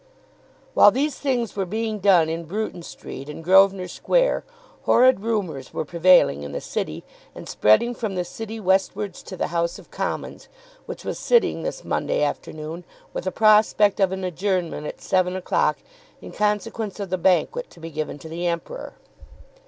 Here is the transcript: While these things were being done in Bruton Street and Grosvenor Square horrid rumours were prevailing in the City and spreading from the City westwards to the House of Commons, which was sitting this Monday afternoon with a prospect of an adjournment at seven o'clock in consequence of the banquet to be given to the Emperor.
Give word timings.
While 0.73 0.89
these 0.89 1.19
things 1.19 1.55
were 1.55 1.67
being 1.67 1.99
done 1.99 2.27
in 2.27 2.45
Bruton 2.45 2.81
Street 2.81 3.29
and 3.29 3.43
Grosvenor 3.43 3.87
Square 3.87 4.43
horrid 4.85 5.19
rumours 5.19 5.75
were 5.75 5.85
prevailing 5.85 6.41
in 6.41 6.53
the 6.53 6.59
City 6.59 7.03
and 7.35 7.47
spreading 7.47 7.93
from 7.93 8.15
the 8.15 8.25
City 8.25 8.59
westwards 8.59 9.21
to 9.21 9.37
the 9.37 9.49
House 9.53 9.77
of 9.77 9.91
Commons, 9.91 10.47
which 10.87 11.05
was 11.05 11.19
sitting 11.19 11.61
this 11.61 11.85
Monday 11.85 12.23
afternoon 12.23 12.83
with 13.13 13.27
a 13.27 13.31
prospect 13.31 13.99
of 13.99 14.11
an 14.11 14.23
adjournment 14.23 14.87
at 14.87 15.01
seven 15.01 15.35
o'clock 15.35 15.77
in 16.19 16.31
consequence 16.31 16.99
of 16.99 17.11
the 17.11 17.17
banquet 17.19 17.69
to 17.69 17.79
be 17.79 17.91
given 17.91 18.17
to 18.17 18.27
the 18.27 18.47
Emperor. 18.47 18.93